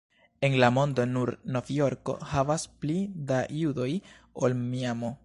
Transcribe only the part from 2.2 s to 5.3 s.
havas pli da judoj ol Miamo.